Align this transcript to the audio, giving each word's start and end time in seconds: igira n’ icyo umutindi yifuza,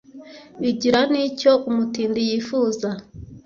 igira 0.69 0.99
n’ 1.11 1.13
icyo 1.27 1.51
umutindi 1.69 2.19
yifuza, 2.29 2.89